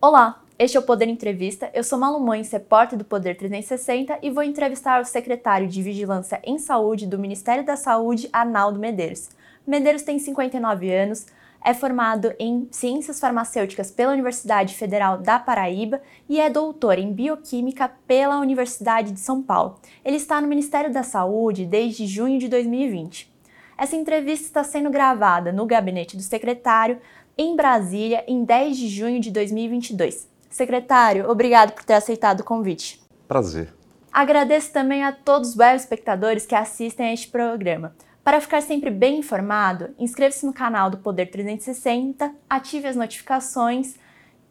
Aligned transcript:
Olá, 0.00 0.44
este 0.56 0.76
é 0.76 0.80
o 0.80 0.84
Poder 0.84 1.08
Entrevista. 1.08 1.68
Eu 1.74 1.82
sou 1.82 1.98
Malu 1.98 2.20
Mães, 2.20 2.52
repórter 2.52 2.96
do 2.96 3.04
Poder 3.04 3.36
360 3.36 4.20
e 4.22 4.30
vou 4.30 4.44
entrevistar 4.44 5.00
o 5.00 5.04
secretário 5.04 5.66
de 5.66 5.82
Vigilância 5.82 6.40
em 6.44 6.56
Saúde 6.56 7.04
do 7.04 7.18
Ministério 7.18 7.64
da 7.64 7.76
Saúde, 7.76 8.28
Arnaldo 8.32 8.78
Medeiros. 8.78 9.28
Medeiros 9.66 10.02
tem 10.02 10.20
59 10.20 10.88
anos, 10.94 11.26
é 11.64 11.74
formado 11.74 12.32
em 12.38 12.68
Ciências 12.70 13.18
Farmacêuticas 13.18 13.90
pela 13.90 14.12
Universidade 14.12 14.72
Federal 14.76 15.18
da 15.18 15.36
Paraíba 15.40 16.00
e 16.28 16.40
é 16.40 16.48
doutor 16.48 16.96
em 16.96 17.12
Bioquímica 17.12 17.90
pela 18.06 18.38
Universidade 18.38 19.10
de 19.10 19.18
São 19.18 19.42
Paulo. 19.42 19.80
Ele 20.04 20.16
está 20.16 20.40
no 20.40 20.46
Ministério 20.46 20.92
da 20.92 21.02
Saúde 21.02 21.66
desde 21.66 22.06
junho 22.06 22.38
de 22.38 22.46
2020. 22.46 23.36
Essa 23.78 23.94
entrevista 23.94 24.44
está 24.44 24.64
sendo 24.64 24.90
gravada 24.90 25.52
no 25.52 25.64
gabinete 25.64 26.16
do 26.16 26.22
secretário 26.22 26.98
em 27.38 27.54
Brasília 27.54 28.24
em 28.26 28.44
10 28.44 28.76
de 28.76 28.88
junho 28.88 29.20
de 29.20 29.30
2022. 29.30 30.28
Secretário, 30.50 31.30
obrigado 31.30 31.72
por 31.72 31.84
ter 31.84 31.94
aceitado 31.94 32.40
o 32.40 32.44
convite. 32.44 33.00
Prazer. 33.28 33.72
Agradeço 34.12 34.72
também 34.72 35.04
a 35.04 35.12
todos 35.12 35.50
os 35.50 35.56
web 35.56 35.76
espectadores 35.76 36.44
que 36.44 36.54
assistem 36.54 37.06
a 37.06 37.12
este 37.12 37.28
programa. 37.28 37.94
Para 38.24 38.40
ficar 38.40 38.60
sempre 38.60 38.90
bem 38.90 39.20
informado, 39.20 39.90
inscreva-se 39.98 40.44
no 40.44 40.52
canal 40.52 40.90
do 40.90 40.98
Poder 40.98 41.26
360, 41.26 42.34
ative 42.50 42.88
as 42.88 42.96
notificações 42.96 43.94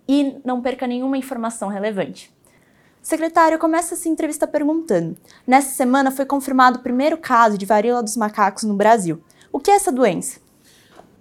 e 0.07 0.39
não 0.45 0.61
perca 0.61 0.87
nenhuma 0.87 1.17
informação 1.17 1.67
relevante. 1.67 2.33
Secretário, 3.01 3.59
começa 3.59 3.95
essa 3.95 4.07
entrevista 4.07 4.47
perguntando: 4.47 5.17
Nessa 5.45 5.75
semana 5.75 6.09
foi 6.09 6.25
confirmado 6.25 6.79
o 6.79 6.83
primeiro 6.83 7.17
caso 7.17 7.57
de 7.57 7.65
varíola 7.65 8.01
dos 8.01 8.15
macacos 8.15 8.63
no 8.63 8.75
Brasil. 8.75 9.21
O 9.51 9.59
que 9.59 9.71
é 9.71 9.75
essa 9.75 9.91
doença? 9.91 10.39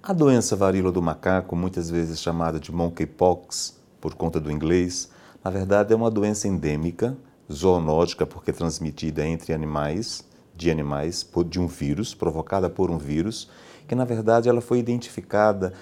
A 0.08 0.12
doença 0.12 0.54
varíola 0.54 0.92
do 0.92 1.02
macaco, 1.02 1.56
muitas 1.56 1.90
vezes 1.90 2.20
chamada 2.20 2.60
de 2.60 2.70
monkeypox, 2.70 3.76
por 4.00 4.14
conta 4.14 4.38
do 4.38 4.52
inglês, 4.52 5.10
na 5.42 5.50
verdade 5.50 5.92
é 5.92 5.96
uma 5.96 6.12
doença 6.12 6.46
endêmica, 6.46 7.16
zoonótica, 7.52 8.24
porque 8.24 8.52
é 8.52 8.54
transmitida 8.54 9.26
entre 9.26 9.52
animais 9.52 10.24
de 10.54 10.70
animais 10.70 11.28
de 11.48 11.58
um 11.58 11.66
vírus, 11.66 12.14
provocada 12.14 12.70
por 12.70 12.88
um 12.88 12.98
vírus, 12.98 13.50
que 13.88 13.96
na 13.96 14.04
verdade 14.04 14.48
ela 14.48 14.60
foi 14.60 14.78
identificada 14.78 15.72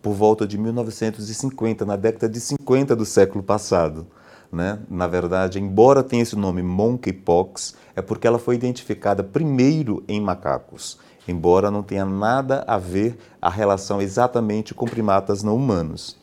por 0.00 0.14
volta 0.14 0.46
de 0.46 0.56
1950, 0.56 1.84
na 1.84 1.96
década 1.96 2.26
de 2.26 2.40
50 2.40 2.96
do 2.96 3.04
século 3.04 3.44
passado. 3.44 4.06
Né? 4.50 4.78
Na 4.88 5.06
verdade, 5.06 5.60
embora 5.60 6.02
tenha 6.02 6.22
esse 6.22 6.36
nome 6.36 6.62
monkeypox, 6.62 7.74
é 7.94 8.00
porque 8.00 8.26
ela 8.26 8.38
foi 8.38 8.54
identificada 8.54 9.22
primeiro 9.22 10.02
em 10.08 10.22
macacos, 10.22 10.98
embora 11.26 11.70
não 11.70 11.82
tenha 11.82 12.04
nada 12.04 12.64
a 12.66 12.78
ver 12.78 13.18
a 13.40 13.50
relação 13.50 14.00
exatamente 14.00 14.74
com 14.74 14.86
primatas 14.86 15.42
não 15.42 15.56
humanos. 15.56 16.16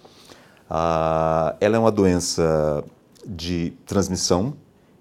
Ah, 0.69 1.55
ela 1.59 1.75
é 1.75 1.79
uma 1.79 1.91
doença 1.91 2.83
de 3.25 3.73
transmissão 3.85 4.53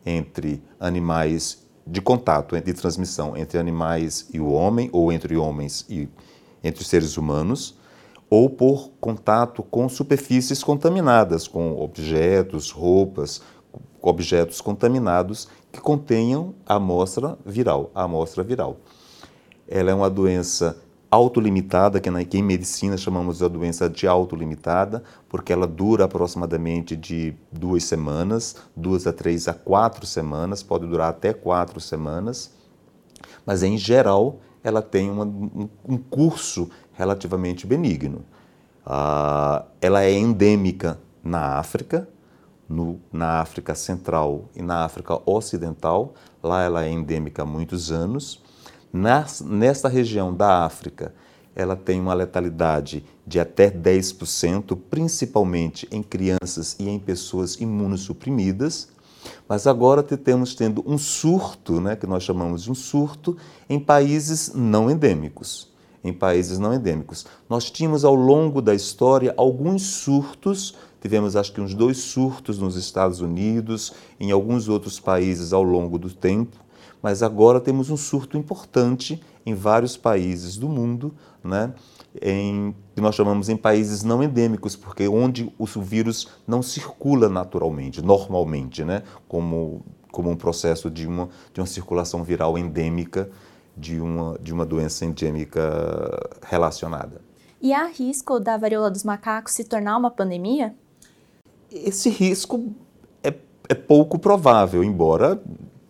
entre 0.05 0.63
animais 0.79 1.61
de 1.87 2.01
contato 2.01 2.61
de 2.61 2.73
transmissão 2.73 3.37
entre 3.37 3.59
animais 3.59 4.29
e 4.33 4.39
o 4.39 4.51
homem, 4.53 4.89
ou 4.93 5.13
entre 5.13 5.37
homens 5.37 5.85
e 5.89 6.09
entre 6.63 6.85
seres 6.85 7.17
humanos, 7.17 7.77
ou 8.29 8.49
por 8.49 8.91
contato 9.01 9.63
com 9.63 9.89
superfícies 9.89 10.63
contaminadas, 10.63 11.49
com 11.49 11.81
objetos, 11.81 12.71
roupas, 12.71 13.43
objetos 14.01 14.61
contaminados 14.61 15.49
que 15.73 15.81
contenham 15.81 16.55
a 16.67 16.75
amostra 16.77 17.37
viral, 17.45 17.91
a 17.95 18.05
amostra 18.05 18.45
viral. 18.45 18.77
Ela 19.71 19.93
é 19.93 19.95
uma 19.95 20.11
doença 20.11 20.77
autolimitada, 21.11 22.01
que 22.01 22.39
em 22.39 22.43
medicina 22.43 22.97
chamamos 22.97 23.39
de 23.39 23.49
doença 23.49 23.89
de 23.89 24.07
autolimitada, 24.07 25.03
porque 25.29 25.53
ela 25.53 25.67
dura 25.67 26.05
aproximadamente 26.05 26.97
de 26.97 27.35
duas 27.51 27.85
semanas, 27.85 28.57
duas 28.77 29.07
a 29.07 29.13
três 29.13 29.49
a 29.49 29.55
quatro 29.55 30.07
semanas, 30.07 30.63
pode 30.63 30.87
durar 30.87 31.11
até 31.11 31.33
quatro 31.33 31.81
semanas, 31.81 32.53
mas 33.45 33.63
em 33.63 33.77
geral 33.77 34.39
ela 34.63 34.83
tem 34.83 35.11
uma, 35.11 35.25
um, 35.25 35.69
um, 35.89 35.97
curso 35.97 36.71
relativamente 36.93 37.67
benigno. 37.67 38.25
Ah, 38.85 39.65
ela 39.81 40.03
é 40.03 40.13
endêmica 40.13 40.99
na 41.25 41.59
África, 41.59 42.09
no, 42.69 43.01
na 43.13 43.41
África 43.41 43.75
Central 43.75 44.45
e 44.55 44.63
na 44.63 44.85
África 44.85 45.21
Ocidental, 45.27 46.15
lá 46.41 46.63
ela 46.63 46.85
é 46.85 46.91
endêmica 46.91 47.43
há 47.43 47.47
muitos 47.47 47.91
anos, 47.91 48.41
nas, 48.93 49.41
nesta 49.41 49.89
região 49.89 50.35
da 50.35 50.65
África, 50.65 51.15
ela 51.55 51.77
tem 51.77 52.01
uma 52.01 52.15
letalidade 52.15 53.05
de 53.27 53.39
até 53.39 53.71
10%, 53.71 54.77
principalmente 54.89 55.87
em 55.91 56.03
crianças 56.03 56.77
e 56.79 56.89
em 56.89 56.99
pessoas 56.99 57.57
imunossuprimidas. 57.61 58.89
Mas 59.49 59.67
agora 59.67 60.03
temos 60.03 60.55
tendo 60.55 60.83
um 60.87 60.97
surto, 60.97 61.81
né, 61.81 61.95
que 61.95 62.07
nós 62.07 62.23
chamamos 62.23 62.63
de 62.63 62.71
um 62.71 62.75
surto, 62.75 63.37
em 63.69 63.79
países 63.79 64.53
não 64.55 64.91
endêmicos. 64.91 65.69
Em 66.03 66.13
países 66.13 66.59
não 66.59 66.73
endêmicos. 66.73 67.27
Nós 67.49 67.71
tínhamos 67.71 68.05
ao 68.05 68.15
longo 68.15 68.63
da 68.63 68.75
história 68.75 69.35
alguns 69.37 69.83
surtos, 69.83 70.75
tivemos 71.01 71.37
acho 71.37 71.53
que 71.53 71.61
uns 71.61 71.75
dois 71.75 71.99
surtos 71.99 72.59
nos 72.59 72.75
Estados 72.77 73.21
Unidos, 73.21 73.93
em 74.19 74.31
alguns 74.31 74.67
outros 74.69 74.99
países 74.99 75.53
ao 75.53 75.63
longo 75.63 75.99
do 75.99 76.11
tempo 76.11 76.57
mas 77.03 77.23
agora 77.23 77.61
temos 77.61 77.91
um 77.91 77.97
surto 77.97 78.37
importante 78.37 79.21
em 79.45 79.55
vários 79.55 79.97
países 79.97 80.57
do 80.57 80.69
mundo, 80.69 81.15
né? 81.43 81.73
em, 82.21 82.75
que 82.95 83.01
nós 83.01 83.15
chamamos 83.15 83.49
em 83.49 83.57
países 83.57 84.03
não 84.03 84.23
endêmicos, 84.23 84.77
porque 84.77 85.09
onde 85.09 85.53
o 85.59 85.67
vírus 85.67 86.29
não 86.47 86.63
circula 86.63 87.29
naturalmente, 87.29 88.03
normalmente, 88.03 88.85
né? 88.85 89.03
como, 89.29 89.83
como 90.11 90.31
um 90.31 90.37
processo 90.37 90.91
de 90.91 91.07
uma, 91.07 91.29
de 91.53 91.61
uma 91.61 91.67
circulação 91.67 92.23
viral 92.23 92.59
endêmica 92.59 93.31
de 93.77 94.01
uma, 94.01 94.39
de 94.41 94.53
uma 94.53 94.67
doença 94.67 95.05
endêmica 95.05 95.61
relacionada. 96.43 97.21
E 97.61 97.73
há 97.73 97.87
risco 97.87 98.39
da 98.41 98.57
varíola 98.57 98.91
dos 98.91 99.05
macacos 99.05 99.55
se 99.55 99.65
tornar 99.65 99.97
uma 99.97 100.11
pandemia? 100.11 100.75
Esse 101.71 102.09
risco 102.11 102.73
é, 103.23 103.35
é 103.69 103.75
pouco 103.75 104.19
provável, 104.19 104.83
embora 104.83 105.41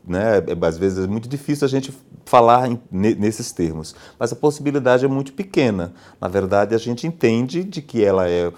né? 0.06 0.38
É, 0.38 0.66
às 0.66 0.78
vezes 0.78 1.04
é 1.04 1.06
muito 1.06 1.28
difícil 1.28 1.64
a 1.66 1.68
gente 1.68 1.92
falar 2.24 2.70
em, 2.70 2.80
nesses 2.90 3.52
termos, 3.52 3.94
mas 4.18 4.32
a 4.32 4.36
possibilidade 4.36 5.04
é 5.04 5.08
muito 5.08 5.32
pequena. 5.32 5.92
Na 6.20 6.28
verdade, 6.28 6.74
a 6.74 6.78
gente 6.78 7.06
entende 7.06 7.64
de 7.64 7.82
que 7.82 8.04
ela 8.04 8.28
é 8.28 8.52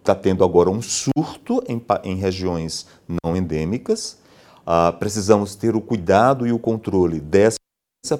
está 0.00 0.14
tendo 0.14 0.44
agora 0.44 0.70
um 0.70 0.82
surto 0.82 1.62
em, 1.68 1.82
em 2.04 2.16
regiões 2.16 2.86
não 3.24 3.36
endêmicas. 3.36 4.18
Ah, 4.66 4.92
precisamos 4.92 5.54
ter 5.54 5.74
o 5.74 5.80
cuidado 5.80 6.46
e 6.46 6.52
o 6.52 6.58
controle 6.58 7.20
dessa 7.20 7.58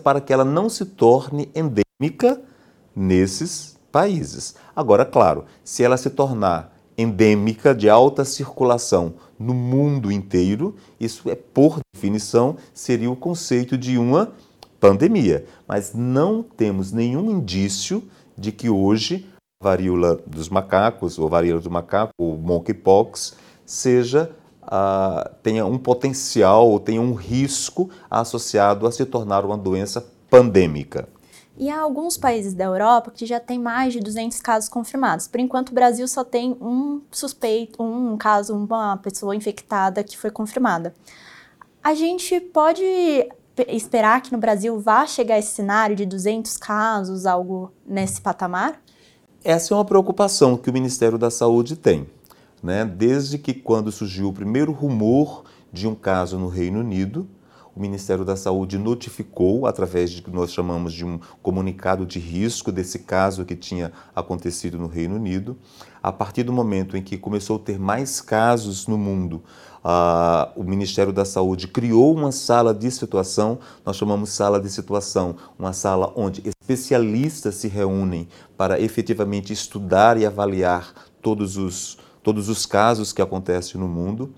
para 0.03 0.21
que 0.21 0.33
ela 0.33 0.45
não 0.45 0.69
se 0.69 0.87
torne 0.87 1.51
endêmica 1.55 2.41
nesses 2.95 3.79
países. 3.91 4.55
Agora, 4.75 5.05
claro, 5.05 5.45
se 5.65 5.83
ela 5.83 5.97
se 5.97 6.11
tornar 6.11 6.77
endêmica 6.97 7.75
de 7.75 7.89
alta 7.89 8.25
circulação 8.25 9.15
no 9.43 9.55
mundo 9.55 10.11
inteiro, 10.11 10.75
isso 10.99 11.29
é, 11.31 11.35
por 11.35 11.81
definição, 11.95 12.57
seria 12.73 13.11
o 13.11 13.17
conceito 13.17 13.77
de 13.77 13.99
uma 13.99 14.33
pandemia. 14.81 15.45
Mas 15.67 15.93
não 15.95 16.43
temos 16.43 16.93
nenhum 16.93 17.31
indício 17.31 18.03
de 18.37 18.53
que 18.53 18.71
hoje 18.71 19.27
a 19.61 19.65
varíola 19.65 20.21
dos 20.27 20.49
macacos, 20.49 21.19
ou 21.19 21.29
varíola 21.29 21.61
do 21.61 21.71
macaco, 21.71 22.13
ou 22.19 22.37
monkeypox, 22.37 23.37
seja 23.65 24.31
uh, 24.63 25.29
tenha 25.43 25.67
um 25.67 25.79
potencial 25.79 26.69
ou 26.69 26.81
tenha 26.81 27.01
um 27.01 27.15
risco 27.15 27.91
associado 28.11 28.87
a 28.87 28.93
se 28.93 29.05
tornar 29.05 29.45
uma 29.45 29.57
doença 29.57 30.05
pandêmica. 30.31 31.09
E 31.63 31.71
há 31.71 31.81
alguns 31.81 32.17
países 32.17 32.55
da 32.55 32.65
Europa 32.65 33.13
que 33.13 33.25
já 33.25 33.39
tem 33.39 33.57
mais 33.57 33.93
de 33.93 34.01
200 34.01 34.41
casos 34.41 34.69
confirmados. 34.69 35.29
Por 35.29 35.39
enquanto, 35.39 35.69
o 35.69 35.73
Brasil 35.73 36.09
só 36.09 36.25
tem 36.25 36.57
um 36.61 37.01
suspeito, 37.09 37.81
um 37.81 38.17
caso, 38.17 38.53
uma 38.53 38.97
pessoa 38.97 39.37
infectada 39.37 40.03
que 40.03 40.19
foi 40.19 40.29
confirmada. 40.29 40.93
A 41.81 41.95
gente 41.95 42.41
pode 42.41 42.83
esperar 43.69 44.21
que 44.23 44.33
no 44.33 44.39
Brasil 44.39 44.77
vá 44.81 45.07
chegar 45.07 45.39
esse 45.39 45.53
cenário 45.53 45.95
de 45.95 46.05
200 46.05 46.57
casos, 46.57 47.27
algo 47.27 47.71
nesse 47.87 48.21
patamar? 48.21 48.83
Essa 49.45 49.73
é 49.73 49.77
uma 49.77 49.85
preocupação 49.85 50.57
que 50.57 50.69
o 50.69 50.73
Ministério 50.73 51.17
da 51.17 51.31
Saúde 51.31 51.77
tem. 51.77 52.09
Né? 52.61 52.85
Desde 52.85 53.39
que 53.39 53.55
quando 53.55 53.93
surgiu 53.93 54.31
o 54.31 54.33
primeiro 54.33 54.73
rumor 54.73 55.45
de 55.73 55.87
um 55.87 55.95
caso 55.95 56.41
no 56.41 56.49
Reino 56.49 56.81
Unido, 56.81 57.29
o 57.75 57.81
Ministério 57.81 58.25
da 58.25 58.37
Saúde 58.37 58.79
notificou, 58.79 59.67
através 59.67 60.11
de 60.11 60.21
que 60.21 60.31
nós 60.31 60.53
chamamos 60.53 60.93
de 60.93 61.05
um 61.05 61.19
comunicado 61.43 62.05
de 62.05 62.19
risco 62.19 62.71
desse 62.71 63.01
caso 63.01 63.45
que 63.45 63.57
tinha 63.57 63.93
acontecido 64.15 64.79
no 64.79 64.87
Reino 64.87 65.17
Unido. 65.17 65.57
A 66.03 66.13
partir 66.13 66.43
do 66.43 66.53
momento 66.53 66.97
em 66.97 67.03
que 67.03 67.17
começou 67.17 67.57
a 67.57 67.59
ter 67.59 67.79
mais 67.79 68.21
casos 68.21 68.87
no 68.87 68.99
mundo, 68.99 69.43
uh, 69.83 70.53
o 70.55 70.65
Ministério 70.65 71.13
da 71.13 71.25
Saúde 71.25 71.67
criou 71.67 72.15
uma 72.15 72.31
sala 72.31 72.75
de 72.75 72.91
situação, 72.91 73.59
nós 73.87 73.97
chamamos 73.97 74.31
sala 74.31 74.61
de 74.61 74.69
situação, 74.69 75.37
uma 75.59 75.73
sala 75.73 76.13
onde 76.15 76.43
especialistas 76.47 77.55
se 77.55 77.69
reúnem 77.69 78.29
para 78.57 78.81
efetivamente 78.81 79.53
estudar 79.53 80.19
e 80.19 80.27
avaliar 80.27 80.93
todos 81.23 81.57
os 81.57 81.99
todos 82.23 82.49
os 82.49 82.65
casos 82.65 83.13
que 83.13 83.21
acontecem 83.21 83.81
no 83.81 83.89
mundo. 83.89 84.33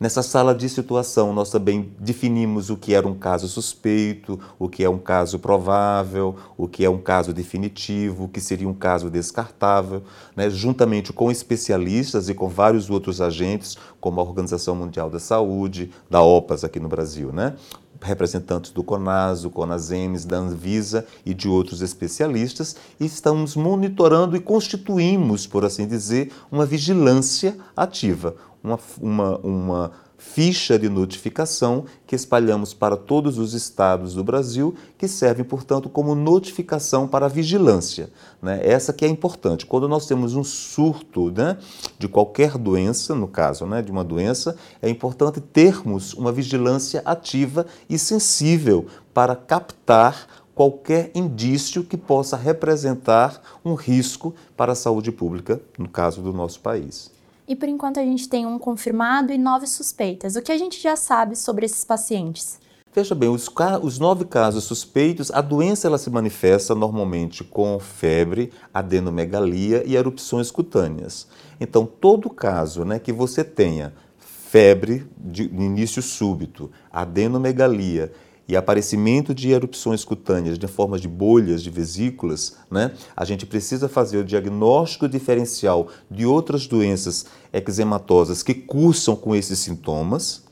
Nessa 0.00 0.22
sala 0.22 0.54
de 0.54 0.68
situação, 0.68 1.32
nós 1.32 1.50
também 1.50 1.92
definimos 1.98 2.70
o 2.70 2.76
que 2.76 2.94
era 2.94 3.08
um 3.08 3.16
caso 3.16 3.48
suspeito, 3.48 4.38
o 4.56 4.68
que 4.68 4.84
é 4.84 4.88
um 4.88 4.98
caso 4.98 5.40
provável, 5.40 6.36
o 6.56 6.68
que 6.68 6.84
é 6.84 6.90
um 6.90 6.98
caso 6.98 7.32
definitivo, 7.32 8.24
o 8.24 8.28
que 8.28 8.40
seria 8.40 8.68
um 8.68 8.74
caso 8.74 9.10
descartável, 9.10 10.04
né? 10.36 10.48
juntamente 10.50 11.12
com 11.12 11.32
especialistas 11.32 12.28
e 12.28 12.34
com 12.34 12.48
vários 12.48 12.88
outros 12.88 13.20
agentes, 13.20 13.76
como 14.00 14.20
a 14.20 14.22
Organização 14.22 14.76
Mundial 14.76 15.10
da 15.10 15.18
Saúde, 15.18 15.90
da 16.08 16.22
OPAS 16.22 16.62
aqui 16.62 16.78
no 16.78 16.88
Brasil, 16.88 17.32
né? 17.32 17.56
representantes 18.00 18.70
do 18.70 18.84
CONAS, 18.84 19.44
CONASEMES, 19.44 20.24
da 20.24 20.36
Anvisa 20.36 21.04
e 21.24 21.34
de 21.34 21.48
outros 21.48 21.82
especialistas, 21.82 22.76
e 22.98 23.04
estamos 23.04 23.56
monitorando 23.56 24.36
e 24.36 24.40
constituímos, 24.40 25.46
por 25.46 25.64
assim 25.64 25.86
dizer, 25.86 26.30
uma 26.50 26.64
vigilância 26.64 27.56
ativa, 27.76 28.36
uma, 28.62 28.78
uma, 29.00 29.38
uma 29.38 29.92
ficha 30.18 30.76
de 30.76 30.88
notificação 30.88 31.84
que 32.04 32.16
espalhamos 32.16 32.74
para 32.74 32.96
todos 32.96 33.38
os 33.38 33.54
estados 33.54 34.14
do 34.14 34.24
Brasil, 34.24 34.74
que 34.98 35.06
servem, 35.06 35.44
portanto, 35.44 35.88
como 35.88 36.14
notificação 36.14 37.06
para 37.06 37.26
a 37.26 37.28
vigilância. 37.28 38.10
Né? 38.42 38.60
Essa 38.62 38.92
que 38.92 39.04
é 39.04 39.08
importante. 39.08 39.64
Quando 39.64 39.88
nós 39.88 40.06
temos 40.06 40.34
um 40.34 40.42
surto 40.42 41.30
né, 41.30 41.56
de 41.98 42.08
qualquer 42.08 42.58
doença, 42.58 43.14
no 43.14 43.28
caso 43.28 43.64
né, 43.64 43.80
de 43.80 43.92
uma 43.92 44.02
doença, 44.02 44.56
é 44.82 44.90
importante 44.90 45.40
termos 45.40 46.12
uma 46.14 46.32
vigilância 46.32 47.00
ativa 47.04 47.64
e 47.88 47.96
sensível 47.96 48.86
para 49.14 49.36
captar 49.36 50.26
qualquer 50.52 51.12
indício 51.14 51.84
que 51.84 51.96
possa 51.96 52.36
representar 52.36 53.40
um 53.64 53.74
risco 53.74 54.34
para 54.56 54.72
a 54.72 54.74
saúde 54.74 55.12
pública, 55.12 55.60
no 55.78 55.88
caso 55.88 56.20
do 56.20 56.32
nosso 56.32 56.58
país 56.58 57.16
e 57.48 57.56
por 57.56 57.68
enquanto 57.68 57.98
a 57.98 58.04
gente 58.04 58.28
tem 58.28 58.46
um 58.46 58.58
confirmado 58.58 59.32
e 59.32 59.38
nove 59.38 59.66
suspeitas. 59.66 60.36
O 60.36 60.42
que 60.42 60.52
a 60.52 60.58
gente 60.58 60.80
já 60.80 60.94
sabe 60.94 61.34
sobre 61.34 61.64
esses 61.64 61.84
pacientes? 61.84 62.60
Veja 62.94 63.14
bem, 63.14 63.28
os, 63.28 63.48
os, 63.82 63.98
nove 63.98 64.24
casos 64.24 64.64
suspeitos, 64.64 65.30
a 65.30 65.40
doença 65.40 65.86
ela 65.86 65.98
se 65.98 66.10
manifesta 66.10 66.74
normalmente 66.74 67.44
com 67.44 67.78
febre, 67.78 68.52
adenomegalia 68.72 69.82
e 69.86 69.94
erupções 69.94 70.50
cutâneas. 70.50 71.28
Então, 71.60 71.86
todo 71.86 72.30
caso 72.30 72.84
né, 72.84 72.98
que 72.98 73.12
você 73.12 73.44
tenha 73.44 73.92
febre 74.18 75.06
de 75.16 75.44
início 75.44 76.02
súbito, 76.02 76.70
adenomegalia 76.90 78.12
e 78.48 78.56
aparecimento 78.56 79.34
de 79.34 79.50
erupções 79.50 80.04
cutâneas 80.04 80.58
de 80.58 80.66
forma 80.66 80.98
de 80.98 81.06
bolhas 81.06 81.62
de 81.62 81.68
vesículas, 81.68 82.56
né, 82.70 82.92
a 83.14 83.24
gente 83.24 83.44
precisa 83.44 83.88
fazer 83.88 84.16
o 84.16 84.24
diagnóstico 84.24 85.06
diferencial 85.06 85.88
de 86.10 86.24
outras 86.24 86.66
doenças 86.66 87.26
eczematosas 87.52 88.42
que 88.42 88.54
cursam 88.54 89.14
com 89.14 89.36
esses 89.36 89.58
sintomas, 89.58 90.48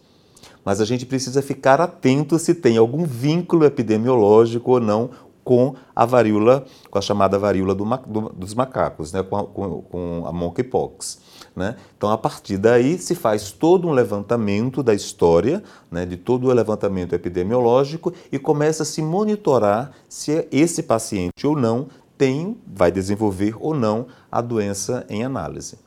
mas 0.62 0.80
a 0.80 0.84
gente 0.84 1.06
precisa 1.06 1.40
ficar 1.40 1.80
atento 1.80 2.38
se 2.38 2.52
tem 2.52 2.76
algum 2.76 3.04
vínculo 3.04 3.64
epidemiológico 3.64 4.72
ou 4.72 4.80
não 4.80 5.10
com 5.46 5.76
a 5.94 6.04
varíola, 6.04 6.64
com 6.90 6.98
a 6.98 7.00
chamada 7.00 7.38
varíola 7.38 7.72
do, 7.72 7.84
do, 7.84 8.20
dos 8.30 8.52
macacos, 8.52 9.12
né, 9.12 9.22
com, 9.22 9.36
a, 9.36 9.44
com, 9.44 9.80
com 9.82 10.24
a 10.26 10.32
monkeypox. 10.32 11.20
Né? 11.54 11.76
Então, 11.96 12.10
a 12.10 12.18
partir 12.18 12.58
daí, 12.58 12.98
se 12.98 13.14
faz 13.14 13.52
todo 13.52 13.86
um 13.86 13.92
levantamento 13.92 14.82
da 14.82 14.92
história, 14.92 15.62
né, 15.88 16.04
de 16.04 16.16
todo 16.16 16.48
o 16.48 16.52
levantamento 16.52 17.14
epidemiológico 17.14 18.12
e 18.32 18.40
começa 18.40 18.82
a 18.82 18.86
se 18.86 19.00
monitorar 19.00 19.92
se 20.08 20.48
esse 20.50 20.82
paciente 20.82 21.46
ou 21.46 21.56
não 21.56 21.86
tem, 22.18 22.58
vai 22.66 22.90
desenvolver 22.90 23.54
ou 23.60 23.72
não 23.72 24.08
a 24.32 24.40
doença 24.40 25.06
em 25.08 25.22
análise. 25.22 25.78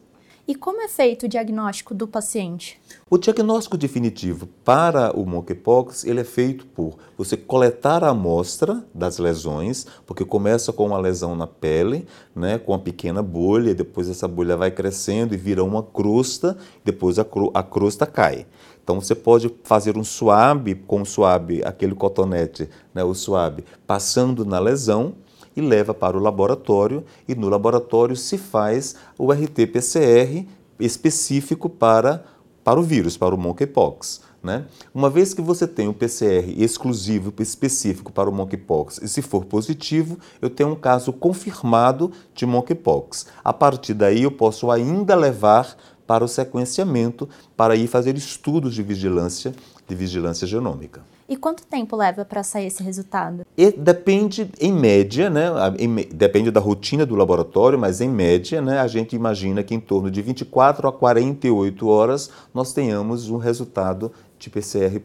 E 0.49 0.55
como 0.55 0.81
é 0.81 0.87
feito 0.87 1.27
o 1.27 1.29
diagnóstico 1.29 1.93
do 1.93 2.07
paciente? 2.07 2.81
O 3.07 3.19
diagnóstico 3.19 3.77
definitivo 3.77 4.47
para 4.65 5.15
o 5.15 5.23
monkeypox 5.23 6.03
ele 6.05 6.21
é 6.21 6.23
feito 6.23 6.65
por 6.65 6.97
você 7.15 7.37
coletar 7.37 8.03
a 8.03 8.09
amostra 8.09 8.83
das 8.91 9.19
lesões, 9.19 9.85
porque 10.07 10.25
começa 10.25 10.73
com 10.73 10.87
uma 10.87 10.97
lesão 10.97 11.35
na 11.35 11.45
pele, 11.45 12.07
né, 12.35 12.57
com 12.57 12.71
uma 12.71 12.79
pequena 12.79 13.21
bolha, 13.21 13.75
depois 13.75 14.09
essa 14.09 14.27
bolha 14.27 14.57
vai 14.57 14.71
crescendo 14.71 15.35
e 15.35 15.37
vira 15.37 15.63
uma 15.63 15.83
crosta, 15.83 16.57
depois 16.83 17.19
a, 17.19 17.23
cro 17.23 17.51
a 17.53 17.61
crosta 17.61 18.07
cai. 18.07 18.47
Então 18.83 18.99
você 18.99 19.13
pode 19.13 19.53
fazer 19.63 19.99
um 19.99 20.03
swab 20.03 20.73
com 20.87 21.03
o 21.03 21.05
swab, 21.05 21.61
aquele 21.63 21.93
cotonete, 21.93 22.67
né, 22.91 23.03
o 23.03 23.13
swab, 23.13 23.63
passando 23.85 24.43
na 24.43 24.57
lesão 24.57 25.13
e 25.55 25.61
leva 25.61 25.93
para 25.93 26.17
o 26.17 26.19
laboratório 26.19 27.03
e 27.27 27.35
no 27.35 27.49
laboratório 27.49 28.15
se 28.15 28.37
faz 28.37 28.95
o 29.17 29.31
RT-PCR 29.31 30.45
específico 30.79 31.69
para, 31.69 32.23
para 32.63 32.79
o 32.79 32.83
vírus, 32.83 33.17
para 33.17 33.35
o 33.35 33.37
monkeypox. 33.37 34.21
Né? 34.41 34.65
Uma 34.93 35.09
vez 35.09 35.33
que 35.33 35.41
você 35.41 35.67
tem 35.67 35.89
o 35.89 35.93
PCR 35.93 36.53
exclusivo, 36.57 37.33
específico 37.39 38.11
para 38.11 38.29
o 38.29 38.33
monkeypox, 38.33 38.99
e 39.03 39.07
se 39.07 39.21
for 39.21 39.43
positivo, 39.43 40.17
eu 40.41 40.49
tenho 40.49 40.69
um 40.69 40.75
caso 40.75 41.11
confirmado 41.11 42.11
de 42.33 42.45
monkeypox. 42.45 43.27
A 43.43 43.51
partir 43.51 43.93
daí, 43.93 44.23
eu 44.23 44.31
posso 44.31 44.71
ainda 44.71 45.13
levar 45.13 45.75
para 46.07 46.23
o 46.23 46.27
sequenciamento, 46.27 47.27
para 47.55 47.75
ir 47.75 47.87
fazer 47.87 48.17
estudos 48.17 48.73
de 48.73 48.81
vigilância, 48.81 49.53
de 49.87 49.95
vigilância 49.95 50.47
genômica. 50.47 51.03
E 51.29 51.37
quanto 51.37 51.63
tempo 51.63 51.95
leva 51.95 52.25
para 52.25 52.41
sair 52.41 52.65
esse 52.65 52.81
resultado? 52.81 53.45
E 53.55 53.71
depende, 53.71 54.49
em 54.59 54.73
média, 54.73 55.29
né, 55.29 55.45
em, 55.77 55.95
depende 56.11 56.49
da 56.49 56.59
rotina 56.59 57.05
do 57.05 57.13
laboratório, 57.15 57.77
mas 57.77 58.01
em 58.01 58.09
média, 58.09 58.59
né, 58.59 58.79
a 58.79 58.87
gente 58.87 59.15
imagina 59.15 59.63
que 59.63 59.75
em 59.75 59.79
torno 59.79 60.09
de 60.09 60.23
24 60.23 60.87
a 60.87 60.91
48 60.91 61.87
horas 61.87 62.31
nós 62.51 62.73
tenhamos 62.73 63.29
um 63.29 63.37
resultado 63.37 64.11
de 64.39 64.49
PCR, 64.49 64.99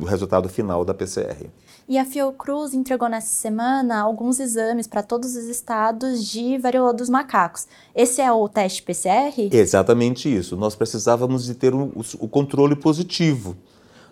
o 0.00 0.04
resultado 0.06 0.48
final 0.48 0.82
da 0.82 0.94
PCR. 0.94 1.50
E 1.86 1.98
a 1.98 2.06
Fiocruz 2.06 2.72
entregou 2.72 3.08
nessa 3.08 3.26
semana 3.26 4.00
alguns 4.00 4.40
exames 4.40 4.86
para 4.86 5.02
todos 5.02 5.36
os 5.36 5.44
estados 5.44 6.24
de 6.24 6.56
varíola 6.56 6.94
dos 6.94 7.10
macacos. 7.10 7.66
Esse 7.94 8.22
é 8.22 8.32
o 8.32 8.48
teste 8.48 8.82
PCR? 8.82 9.50
Exatamente 9.52 10.34
isso. 10.34 10.56
Nós 10.56 10.74
precisávamos 10.74 11.44
de 11.44 11.54
ter 11.54 11.74
o, 11.74 11.92
o 12.18 12.28
controle 12.28 12.76
positivo 12.76 13.56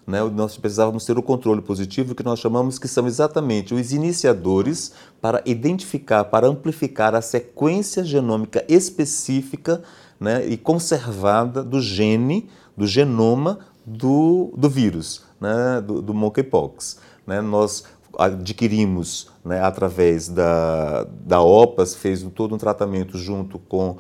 né, 0.09 0.23
nós 0.25 0.57
precisávamos 0.57 1.05
ter 1.05 1.19
o 1.19 1.23
controle 1.23 1.61
positivo 1.61 2.15
que 2.15 2.23
nós 2.23 2.39
chamamos 2.39 2.79
que 2.79 2.89
são 2.89 3.07
exatamente 3.07 3.75
os 3.75 3.93
iniciadores 3.93 4.93
para 5.21 5.43
identificar, 5.45 6.25
para 6.25 6.47
amplificar 6.47 7.15
a 7.15 7.21
sequência 7.21 8.03
genômica 8.03 8.65
específica 8.71 9.83
né, 10.19 10.47
e 10.47 10.57
conservada 10.57 11.63
do 11.63 11.79
gene, 11.79 12.49
do 12.75 12.87
genoma 12.87 13.59
do, 13.85 14.51
do 14.57 14.71
vírus, 14.71 15.25
né, 15.39 15.83
do, 15.87 16.01
do 16.01 16.15
monkeypox. 16.15 16.99
Né, 17.27 17.43
nós 17.43 17.85
adquirimos 18.19 19.29
né, 19.45 19.63
através 19.63 20.29
da, 20.29 21.05
da 21.25 21.41
OPAS, 21.41 21.95
fez 21.95 22.23
todo 22.35 22.55
um 22.55 22.59
tratamento 22.59 23.17
junto 23.17 23.59
com 23.59 23.97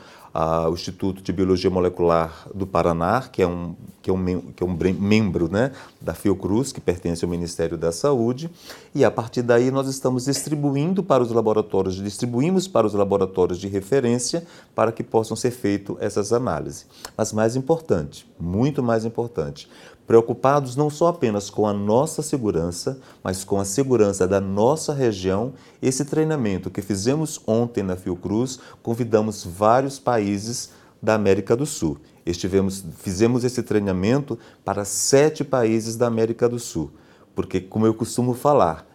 o 0.69 0.73
Instituto 0.73 1.23
de 1.23 1.33
Biologia 1.33 1.71
Molecular 1.71 2.47
do 2.55 2.67
Paraná, 2.67 3.23
que 3.23 3.43
é 3.43 3.47
um, 3.47 3.75
que 4.01 4.11
é 4.11 4.13
um, 4.13 4.41
que 4.53 4.63
é 4.63 4.67
um 4.67 4.77
membro 4.93 5.51
né, 5.51 5.73
da 6.01 6.15
Fiocruz, 6.15 6.71
que 6.71 6.81
pertence 6.81 7.25
ao 7.25 7.31
Ministério 7.31 7.77
da 7.77 7.91
Saúde, 7.91 8.51
e 8.95 9.05
a 9.05 9.11
partir 9.11 9.43
daí 9.43 9.71
nós 9.71 9.89
estamos 9.89 10.27
distribuindo 10.27 11.03
para 11.03 11.23
os 11.23 11.33
laboratórios, 11.33 11.97
distribuímos 11.97 12.69
para 12.69 12.87
os 12.87 12.95
laboratórios 12.95 13.59
de 13.59 13.69
referência 13.69 14.45
para 14.75 14.93
que 14.93 15.03
possam 15.03 15.37
ser 15.37 15.51
feitas 15.51 15.97
essas 15.99 16.33
análises. 16.33 16.87
Mas 17.17 17.33
mais 17.33 17.57
importante, 17.57 18.29
muito 18.39 18.83
mais 18.83 19.05
importante, 19.05 19.69
preocupados 20.09 20.75
não 20.75 20.89
só 20.89 21.09
apenas 21.09 21.51
com 21.51 21.67
a 21.67 21.73
nossa 21.75 22.23
segurança, 22.23 22.99
mas 23.23 23.45
com 23.45 23.61
a 23.61 23.65
segurança 23.65 24.27
da 24.27 24.41
nossa 24.41 24.95
região. 24.95 25.53
Esse 25.83 26.03
treinamento 26.03 26.71
que 26.71 26.81
fizemos 26.81 27.39
ontem 27.47 27.83
na 27.83 27.95
Fiocruz, 27.95 28.59
convidamos 28.83 29.45
vários 29.45 29.99
países 29.99 30.71
da 31.01 31.15
América 31.15 31.55
do 31.55 31.67
Sul. 31.67 31.99
Estivemos, 32.25 32.83
fizemos 32.97 33.45
esse 33.45 33.63
treinamento 33.63 34.39
para 34.65 34.83
sete 34.87 35.45
países 35.45 35.95
da 35.95 36.07
América 36.07 36.49
do 36.49 36.59
Sul, 36.59 36.91
porque, 37.35 37.61
como 37.61 37.87
eu 37.87 37.93
costumo 37.93 38.33
falar, 38.33 38.87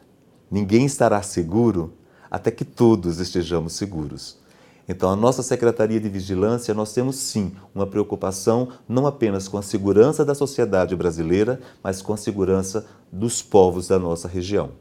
ninguém 0.49 0.83
estará 0.83 1.21
seguro 1.21 1.93
até 2.29 2.49
que 2.49 2.65
todos 2.65 3.19
estejamos 3.19 3.73
seguros. 3.73 4.39
Então, 4.87 5.09
a 5.09 5.15
nossa 5.15 5.41
Secretaria 5.41 5.99
de 5.99 6.09
Vigilância, 6.09 6.73
nós 6.73 6.93
temos 6.93 7.15
sim 7.15 7.53
uma 7.73 7.87
preocupação 7.87 8.69
não 8.87 9.07
apenas 9.07 9.47
com 9.47 9.57
a 9.57 9.61
segurança 9.61 10.25
da 10.25 10.35
sociedade 10.35 10.95
brasileira, 10.95 11.59
mas 11.81 12.01
com 12.01 12.13
a 12.13 12.17
segurança 12.17 12.85
dos 13.11 13.41
povos 13.41 13.87
da 13.87 13.97
nossa 13.97 14.27
região. 14.27 14.71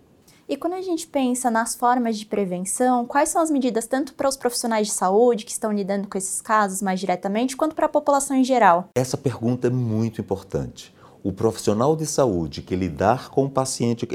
E 0.49 0.57
quando 0.57 0.75
a 0.75 0.83
gente 0.83 1.07
pensa 1.07 1.51
nas 1.51 1.75
formas 1.75 2.19
de 2.19 2.27
prevenção, 2.27 3.07
quais 3.07 3.29
são 3.29 3.41
as 3.41 3.51
medidas 3.51 3.87
tanto 3.87 4.13
para 4.13 4.29
os 4.29 4.37
profissionais 4.37 4.89
de 4.89 4.93
saúde 4.93 5.45
que 5.45 5.53
estão 5.53 5.73
lidando 5.73 6.09
com 6.09 6.19
esses 6.19 6.43
casos 6.43 6.83
mais 6.83 6.99
diretamente, 6.99 7.57
quanto 7.57 7.75
para 7.75 7.87
a 7.87 7.89
população 7.89 8.37
em 8.37 8.45
geral? 8.45 8.89
Essa 8.95 9.17
pergunta 9.17 9.69
é 9.69 9.71
muito 9.71 10.21
importante. 10.21 10.93
O 11.23 11.33
profissional 11.33 11.95
de 11.95 12.05
saúde 12.05 12.63
que 12.63 12.75
lidar 12.75 13.31
com 13.31 13.45
o 13.45 13.51
paciente 13.51 14.07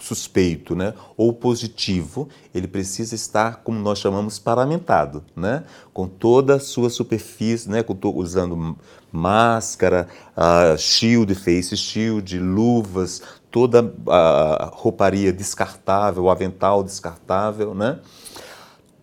suspeito 0.00 0.74
né, 0.74 0.94
ou 1.16 1.32
positivo, 1.32 2.28
ele 2.54 2.66
precisa 2.66 3.14
estar, 3.14 3.62
como 3.62 3.78
nós 3.78 3.98
chamamos, 3.98 4.38
paramentado, 4.38 5.22
né, 5.34 5.64
com 5.92 6.08
toda 6.08 6.56
a 6.56 6.60
sua 6.60 6.90
superfície, 6.90 7.70
né, 7.70 7.84
usando 8.14 8.76
máscara, 9.12 10.08
uh, 10.36 10.76
shield, 10.76 11.34
face 11.34 11.76
shield, 11.76 12.38
luvas, 12.38 13.22
toda 13.50 13.94
a 14.08 14.70
rouparia 14.74 15.32
descartável, 15.32 16.28
avental 16.28 16.82
descartável, 16.82 17.74
né? 17.74 17.98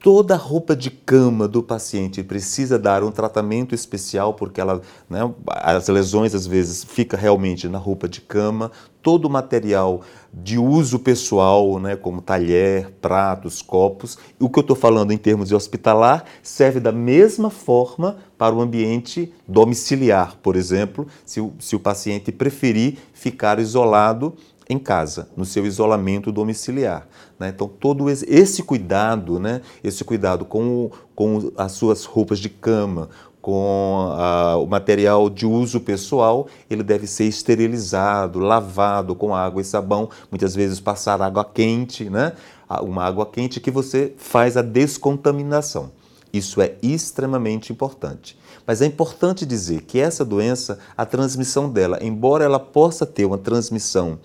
Toda 0.04 0.36
roupa 0.36 0.76
de 0.76 0.92
cama 0.92 1.48
do 1.48 1.64
paciente 1.64 2.22
precisa 2.22 2.78
dar 2.78 3.06
um 3.06 3.10
tratamento 3.10 3.74
especial 3.74 4.34
porque 4.34 4.60
ela, 4.60 4.82
né, 5.10 5.34
as 5.48 5.88
lesões 5.88 6.36
às 6.36 6.46
vezes 6.46 6.84
fica 6.84 7.16
realmente 7.16 7.70
na 7.70 7.78
roupa 7.78 8.10
de 8.10 8.20
cama, 8.20 8.70
todo 9.02 9.26
o 9.26 9.30
material 9.30 10.02
de 10.34 10.60
uso 10.60 11.00
pessoal, 11.00 11.80
né, 11.80 11.96
como 11.96 12.22
talher, 12.22 12.92
pratos, 13.02 13.62
copos. 13.62 14.18
O 14.38 14.50
que 14.50 14.60
eu 14.60 14.62
estou 14.62 14.76
falando 14.76 15.14
em 15.14 15.18
termos 15.18 15.48
de 15.48 15.56
hospitalar 15.56 16.26
serve 16.42 16.82
da 16.82 16.92
mesma 16.92 17.50
forma 17.50 18.18
para 18.38 18.54
o 18.54 18.60
ambiente 18.60 19.32
domiciliar, 19.48 20.36
por 20.44 20.58
exemplo, 20.58 21.08
se 21.24 21.40
o, 21.40 21.54
se 21.60 21.78
o 21.78 21.80
paciente 21.80 22.30
preferir 22.30 22.98
ficar 23.14 23.58
isolado 23.58 24.34
em 24.70 24.80
casa, 24.80 25.30
no 25.36 25.46
seu 25.46 25.66
isolamento 25.66 26.32
domiciliar. 26.32 27.08
Né? 27.40 27.50
Então, 27.50 27.68
todo 27.68 28.10
esse 28.10 28.64
cuidado, 28.64 29.40
né? 29.40 29.62
esse 29.84 30.04
cuidado 30.04 30.46
com, 30.46 30.92
com 31.16 31.52
as 31.58 31.74
suas 31.74 32.06
roupas 32.06 32.40
de 32.40 32.50
cama, 32.50 33.10
com 33.42 34.08
a, 34.18 34.56
o 34.58 34.66
material 34.66 35.30
de 35.30 35.46
uso 35.46 35.82
pessoal, 35.82 36.48
ele 36.70 36.82
deve 36.82 37.06
ser 37.08 37.26
esterilizado, 37.26 38.40
lavado 38.40 39.14
com 39.16 39.36
água 39.36 39.62
e 39.62 39.66
sabão, 39.66 40.10
muitas 40.32 40.56
vezes 40.56 40.80
passar 40.80 41.22
água 41.22 41.44
quente, 41.44 42.10
né? 42.10 42.34
uma 42.82 43.04
água 43.04 43.26
quente 43.26 43.60
que 43.60 43.70
você 43.70 44.14
faz 44.18 44.56
a 44.56 44.62
descontaminação. 44.62 45.92
Isso 46.34 46.60
é 46.60 46.76
extremamente 46.82 47.72
importante. 47.72 48.36
Mas 48.66 48.82
é 48.82 48.88
importante 48.88 49.46
dizer 49.46 49.84
que 49.84 50.00
essa 50.00 50.26
doença, 50.26 50.80
a 50.98 51.06
transmissão 51.06 51.70
dela, 51.70 52.00
embora 52.02 52.44
ela 52.44 52.60
possa 52.60 53.06
ter 53.06 53.24
uma 53.24 53.38
transmissão 53.38 54.20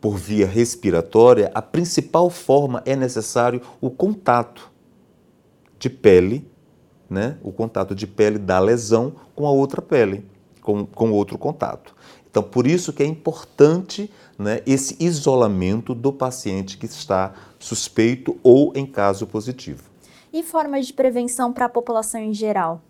por 0.00 0.16
via 0.16 0.46
respiratória, 0.46 1.50
a 1.54 1.60
principal 1.60 2.30
forma 2.30 2.82
é 2.86 2.96
necessário 2.96 3.60
o 3.80 3.90
contato 3.90 4.70
de 5.78 5.90
pele, 5.90 6.50
né? 7.10 7.36
o 7.42 7.52
contato 7.52 7.94
de 7.94 8.06
pele 8.06 8.38
da 8.38 8.58
lesão 8.58 9.14
com 9.34 9.46
a 9.46 9.50
outra 9.50 9.82
pele, 9.82 10.24
com, 10.62 10.86
com 10.86 11.10
outro 11.10 11.36
contato. 11.36 11.94
Então, 12.30 12.42
por 12.42 12.66
isso 12.66 12.92
que 12.92 13.02
é 13.02 13.06
importante 13.06 14.10
né, 14.38 14.60
esse 14.66 14.96
isolamento 14.98 15.94
do 15.94 16.12
paciente 16.12 16.76
que 16.76 16.86
está 16.86 17.32
suspeito 17.58 18.36
ou 18.42 18.72
em 18.74 18.84
caso 18.84 19.26
positivo. 19.26 19.93
E 20.34 20.42
formas 20.42 20.88
de 20.88 20.92
prevenção 20.92 21.52
para 21.52 21.66
a 21.66 21.68
população 21.68 22.20
em 22.20 22.34
geral? 22.34 22.82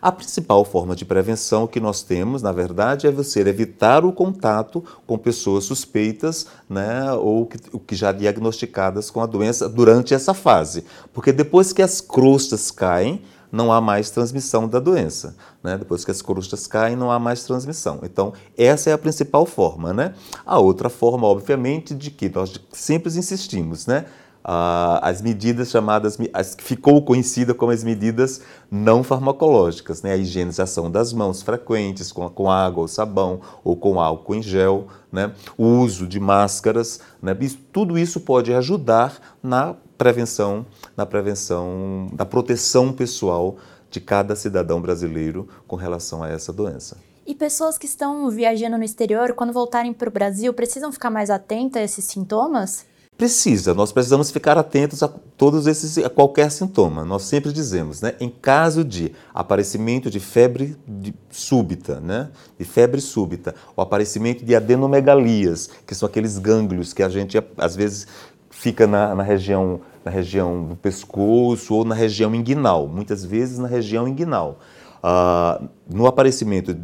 A 0.00 0.10
principal 0.10 0.64
forma 0.64 0.96
de 0.96 1.04
prevenção 1.04 1.66
que 1.66 1.78
nós 1.78 2.02
temos, 2.02 2.40
na 2.40 2.50
verdade, 2.50 3.06
é 3.06 3.10
você 3.10 3.40
evitar 3.40 4.06
o 4.06 4.12
contato 4.12 4.82
com 5.06 5.18
pessoas 5.18 5.64
suspeitas 5.64 6.46
né, 6.66 7.12
ou 7.12 7.44
que, 7.44 7.58
que 7.58 7.94
já 7.94 8.10
diagnosticadas 8.10 9.10
com 9.10 9.20
a 9.20 9.26
doença 9.26 9.68
durante 9.68 10.14
essa 10.14 10.32
fase. 10.32 10.86
Porque 11.12 11.30
depois 11.30 11.74
que 11.74 11.82
as 11.82 12.00
crostas 12.00 12.70
caem, 12.70 13.20
não 13.52 13.70
há 13.70 13.78
mais 13.78 14.08
transmissão 14.08 14.66
da 14.66 14.80
doença. 14.80 15.36
Né? 15.62 15.76
Depois 15.76 16.06
que 16.06 16.10
as 16.10 16.22
crostas 16.22 16.66
caem, 16.66 16.96
não 16.96 17.10
há 17.10 17.18
mais 17.18 17.44
transmissão. 17.44 18.00
Então, 18.02 18.32
essa 18.56 18.88
é 18.88 18.94
a 18.94 18.98
principal 18.98 19.44
forma. 19.44 19.92
Né? 19.92 20.14
A 20.46 20.58
outra 20.58 20.88
forma, 20.88 21.26
obviamente, 21.26 21.94
de 21.94 22.10
que 22.10 22.30
nós 22.30 22.58
sempre 22.72 23.14
insistimos, 23.14 23.86
né? 23.86 24.06
As 24.48 25.20
medidas 25.20 25.70
chamadas, 25.70 26.16
as 26.32 26.54
que 26.54 26.62
ficou 26.62 27.02
conhecida 27.02 27.52
como 27.52 27.72
as 27.72 27.82
medidas 27.82 28.40
não 28.70 29.02
farmacológicas, 29.02 30.02
né? 30.02 30.12
a 30.12 30.16
higienização 30.16 30.88
das 30.88 31.12
mãos 31.12 31.42
frequentes 31.42 32.12
com, 32.12 32.28
com 32.28 32.48
água 32.48 32.82
ou 32.82 32.88
sabão 32.88 33.40
ou 33.64 33.76
com 33.76 34.00
álcool 34.00 34.36
em 34.36 34.42
gel, 34.42 34.86
né? 35.10 35.32
o 35.58 35.64
uso 35.64 36.06
de 36.06 36.20
máscaras, 36.20 37.00
né? 37.20 37.36
tudo 37.72 37.98
isso 37.98 38.20
pode 38.20 38.54
ajudar 38.54 39.36
na 39.42 39.74
prevenção, 39.98 40.64
na 40.96 41.04
prevenção, 41.04 42.08
na 42.16 42.24
proteção 42.24 42.92
pessoal 42.92 43.56
de 43.90 44.00
cada 44.00 44.36
cidadão 44.36 44.80
brasileiro 44.80 45.48
com 45.66 45.74
relação 45.74 46.22
a 46.22 46.28
essa 46.28 46.52
doença. 46.52 46.96
E 47.26 47.34
pessoas 47.34 47.76
que 47.76 47.86
estão 47.86 48.30
viajando 48.30 48.78
no 48.78 48.84
exterior, 48.84 49.32
quando 49.32 49.52
voltarem 49.52 49.92
para 49.92 50.08
o 50.08 50.12
Brasil, 50.12 50.54
precisam 50.54 50.92
ficar 50.92 51.10
mais 51.10 51.30
atentas 51.30 51.82
a 51.82 51.84
esses 51.84 52.04
sintomas? 52.04 52.86
Precisa, 53.16 53.72
nós 53.72 53.92
precisamos 53.92 54.30
ficar 54.30 54.58
atentos 54.58 55.02
a 55.02 55.08
todos 55.08 55.66
esses, 55.66 55.96
a 55.96 56.10
qualquer 56.10 56.50
sintoma. 56.50 57.02
Nós 57.02 57.22
sempre 57.22 57.50
dizemos, 57.50 58.02
né, 58.02 58.12
em 58.20 58.28
caso 58.28 58.84
de 58.84 59.10
aparecimento 59.32 60.10
de 60.10 60.20
febre 60.20 60.76
de, 60.86 61.14
súbita, 61.30 61.98
né, 61.98 62.28
de 62.58 62.64
febre 62.66 63.00
súbita, 63.00 63.54
o 63.74 63.80
aparecimento 63.80 64.44
de 64.44 64.54
adenomegalias, 64.54 65.70
que 65.86 65.94
são 65.94 66.06
aqueles 66.06 66.36
gânglios 66.36 66.92
que 66.92 67.02
a 67.02 67.08
gente 67.08 67.42
às 67.56 67.74
vezes 67.74 68.06
fica 68.50 68.86
na, 68.86 69.14
na 69.14 69.22
região 69.22 69.80
na 70.04 70.10
região 70.10 70.62
do 70.62 70.76
pescoço 70.76 71.74
ou 71.74 71.84
na 71.84 71.94
região 71.94 72.32
inguinal, 72.34 72.86
muitas 72.86 73.24
vezes 73.24 73.58
na 73.58 73.66
região 73.66 74.06
inguinal. 74.06 74.60
Ah, 75.02 75.60
no 75.88 76.06
aparecimento 76.06 76.76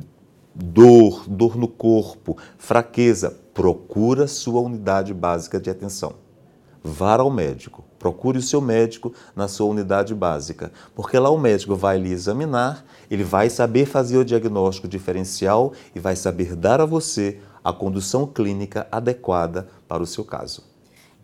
dor, 0.55 1.25
dor 1.29 1.57
no 1.57 1.69
corpo, 1.69 2.37
fraqueza, 2.59 3.37
procura 3.55 4.27
sua 4.27 4.61
unidade 4.61 5.15
básica 5.15 5.61
de 5.61 5.71
atenção. 5.71 6.22
Vá 6.85 7.15
ao 7.15 7.31
médico, 7.31 7.85
procure 7.99 8.39
o 8.39 8.43
seu 8.43 8.61
médico 8.61 9.13
na 9.37 9.47
sua 9.47 9.67
unidade 9.67 10.15
básica, 10.15 10.73
porque 10.97 11.17
lá 11.17 11.31
o 11.31 11.39
médico 11.39 11.77
vai 11.77 11.97
lhe 11.97 12.11
examinar, 12.11 12.85
ele 13.09 13.23
vai 13.23 13.49
saber 13.49 13.87
fazer 13.87 14.19
o 14.19 14.25
diagnóstico 14.25 14.89
diferencial 14.89 15.73
e 15.95 16.01
vai 16.01 16.17
saber 16.17 16.57
dar 16.57 16.81
a 16.81 16.87
você 16.87 17.39
a 17.63 17.73
condução 17.73 18.27
clínica 18.27 18.89
adequada 18.91 19.69
para 19.87 20.03
o 20.03 20.07
seu 20.07 20.25
caso. 20.25 20.73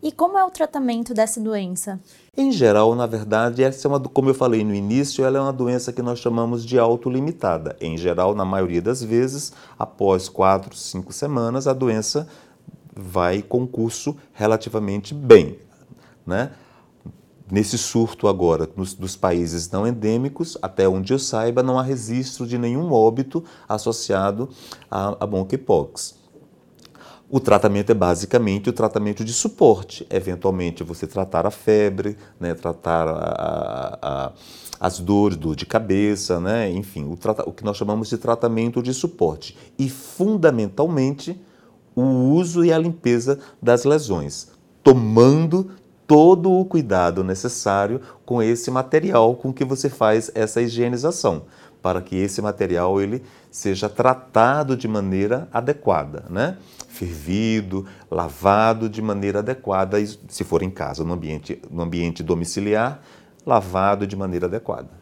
E 0.01 0.13
como 0.13 0.37
é 0.37 0.45
o 0.45 0.49
tratamento 0.49 1.13
dessa 1.13 1.41
doença? 1.41 1.99
Em 2.37 2.53
geral, 2.53 2.95
na 2.95 3.05
verdade, 3.05 3.61
essa 3.61 3.85
é 3.85 3.89
uma, 3.89 3.99
como 3.99 4.29
eu 4.29 4.33
falei 4.33 4.63
no 4.63 4.73
início, 4.73 5.25
ela 5.25 5.37
é 5.37 5.41
uma 5.41 5.51
doença 5.51 5.91
que 5.91 6.01
nós 6.01 6.19
chamamos 6.19 6.65
de 6.65 6.79
autolimitada. 6.79 7.75
Em 7.81 7.97
geral, 7.97 8.33
na 8.33 8.45
maioria 8.45 8.81
das 8.81 9.03
vezes, 9.03 9.51
após 9.77 10.29
quatro, 10.29 10.73
cinco 10.73 11.11
semanas, 11.11 11.67
a 11.67 11.73
doença 11.73 12.29
vai 12.95 13.41
com 13.41 13.67
curso 13.67 14.15
relativamente 14.33 15.13
bem. 15.13 15.57
Né? 16.25 16.51
Nesse 17.51 17.77
surto 17.77 18.27
agora, 18.27 18.69
nos, 18.75 18.93
dos 18.93 19.15
países 19.15 19.71
não 19.71 19.87
endêmicos, 19.87 20.57
até 20.61 20.87
onde 20.87 21.13
eu 21.13 21.17
saiba, 21.17 21.63
não 21.63 21.79
há 21.79 21.81
registro 21.81 22.45
de 22.45 22.57
nenhum 22.57 22.91
óbito 22.91 23.43
associado 23.67 24.49
a, 24.89 25.17
a 25.23 25.27
monkeypox. 25.27 26.19
O 27.31 27.39
tratamento 27.39 27.91
é 27.91 27.95
basicamente 27.95 28.69
o 28.69 28.73
tratamento 28.73 29.23
de 29.23 29.33
suporte. 29.33 30.05
Eventualmente, 30.09 30.83
você 30.83 31.05
tratar 31.05 31.45
a 31.45 31.51
febre, 31.51 32.17
né, 32.39 32.55
tratar 32.55 33.07
a, 33.07 33.99
a, 34.01 34.31
as 34.79 34.99
dores, 34.99 35.37
dor 35.37 35.55
de 35.55 35.65
cabeça, 35.65 36.39
né, 36.39 36.71
enfim, 36.71 37.03
o, 37.03 37.17
o 37.45 37.51
que 37.51 37.63
nós 37.63 37.77
chamamos 37.77 38.09
de 38.09 38.17
tratamento 38.17 38.81
de 38.81 38.93
suporte. 38.95 39.55
E, 39.77 39.87
fundamentalmente, 39.89 41.39
o 41.99 42.33
uso 42.33 42.63
e 42.63 42.71
a 42.71 42.77
limpeza 42.77 43.39
das 43.61 43.83
lesões, 43.83 44.49
tomando 44.83 45.71
todo 46.07 46.51
o 46.51 46.65
cuidado 46.65 47.23
necessário 47.23 48.01
com 48.25 48.41
esse 48.41 48.71
material 48.71 49.35
com 49.35 49.53
que 49.53 49.63
você 49.63 49.89
faz 49.89 50.31
essa 50.33 50.61
higienização, 50.61 51.43
para 51.81 52.01
que 52.01 52.15
esse 52.15 52.41
material 52.41 52.99
ele 52.99 53.23
seja 53.51 53.87
tratado 53.87 54.75
de 54.75 54.87
maneira 54.87 55.47
adequada, 55.53 56.25
né? 56.29 56.57
fervido, 56.87 57.85
lavado 58.09 58.89
de 58.89 59.01
maneira 59.01 59.39
adequada, 59.39 59.97
se 60.27 60.43
for 60.43 60.63
em 60.63 60.69
casa, 60.69 61.03
no 61.03 61.13
ambiente, 61.13 61.61
no 61.69 61.81
ambiente 61.81 62.23
domiciliar, 62.23 63.01
lavado 63.45 64.05
de 64.05 64.15
maneira 64.15 64.47
adequada. 64.47 64.98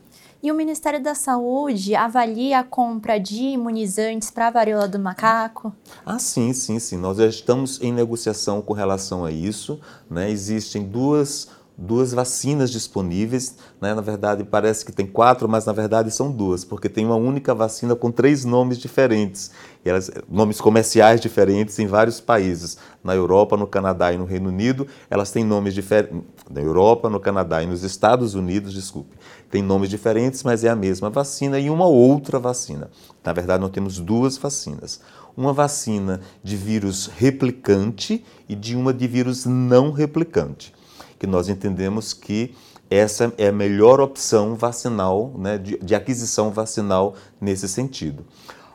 E 0.48 0.52
o 0.52 0.56
Ministério 0.56 1.04
da 1.04 1.14
Saúde 1.14 1.94
avalia 1.94 2.60
a 2.60 2.64
compra 2.64 3.20
de 3.20 3.48
imunizantes 3.48 4.32
para 4.32 4.48
a 4.48 4.50
varíola 4.50 4.88
do 4.88 4.98
macaco? 4.98 5.76
Ah, 6.06 6.18
sim, 6.18 6.54
sim, 6.54 6.80
sim. 6.80 6.96
Nós 6.96 7.18
já 7.18 7.28
estamos 7.28 7.82
em 7.82 7.92
negociação 7.92 8.62
com 8.62 8.72
relação 8.72 9.26
a 9.26 9.30
isso. 9.30 9.78
Né? 10.10 10.32
Existem 10.32 10.88
duas 10.88 11.50
duas 11.78 12.12
vacinas 12.12 12.72
disponíveis. 12.72 13.56
Né? 13.80 13.94
Na 13.94 14.02
verdade, 14.02 14.44
parece 14.44 14.84
que 14.84 14.92
tem 14.92 15.06
quatro, 15.06 15.48
mas 15.48 15.66
na 15.66 15.74
verdade 15.74 16.10
são 16.10 16.32
duas, 16.32 16.66
porque 16.66 16.90
tem 16.90 17.06
uma 17.06 17.16
única 17.16 17.54
vacina 17.54 17.96
com 17.96 18.12
três 18.12 18.44
nomes 18.44 18.80
diferentes, 18.80 19.52
elas, 19.86 20.10
nomes 20.28 20.60
comerciais 20.60 21.22
diferentes 21.22 21.78
em 21.78 21.86
vários 21.86 22.20
países. 22.20 22.78
Na 23.04 23.16
Europa, 23.16 23.56
no 23.56 23.68
Canadá 23.68 24.12
e 24.12 24.18
no 24.18 24.26
Reino 24.26 24.50
Unido, 24.50 24.88
elas 25.10 25.32
têm 25.32 25.46
nomes 25.46 25.74
diferentes. 25.74 26.18
Na 26.50 26.62
Europa, 26.62 27.10
no 27.10 27.20
Canadá 27.20 27.62
e 27.62 27.68
nos 27.68 27.84
Estados 27.84 28.34
Unidos, 28.34 28.74
desculpe, 28.74 29.16
tem 29.52 29.62
nomes 29.62 29.90
diferentes, 29.90 30.44
mas 30.44 30.64
é 30.64 30.70
a 30.70 30.76
mesma 30.76 31.10
vacina 31.10 31.60
e 31.60 31.70
uma 31.70 31.86
outra 31.86 32.40
vacina. 32.40 32.90
Na 33.24 33.32
verdade, 33.32 33.62
nós 33.62 33.72
temos 33.72 34.00
duas 34.00 34.38
vacinas 34.38 35.00
uma 35.36 35.54
vacina 35.54 36.20
de 36.44 36.58
vírus 36.58 37.06
replicante 37.16 38.26
e 38.50 38.56
de 38.56 38.76
uma 38.76 38.92
de 38.92 39.08
vírus 39.08 39.46
não 39.46 39.92
replicante 39.92 40.74
que 41.20 41.28
nós 41.28 41.50
entendemos 41.50 42.14
que 42.14 42.54
essa 42.90 43.34
é 43.38 43.48
a 43.48 43.52
melhor 43.52 44.00
opção 44.00 44.56
vacinal, 44.56 45.34
né, 45.38 45.58
de, 45.58 45.78
de 45.78 45.94
aquisição 45.94 46.52
vacinal 46.52 47.16
nesse 47.40 47.68
sentido. 47.68 48.26